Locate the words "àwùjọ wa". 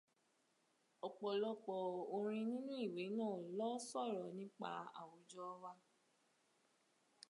5.01-5.71